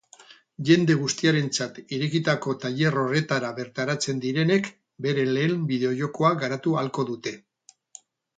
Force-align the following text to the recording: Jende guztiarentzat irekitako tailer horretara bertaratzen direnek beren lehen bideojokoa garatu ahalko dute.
Jende 0.67 0.93
guztiarentzat 1.01 1.75
irekitako 1.97 2.55
tailer 2.63 2.97
horretara 3.01 3.51
bertaratzen 3.59 4.23
direnek 4.25 4.71
beren 5.07 5.31
lehen 5.37 5.55
bideojokoa 5.75 6.33
garatu 6.47 6.75
ahalko 6.81 7.07
dute. 7.13 7.37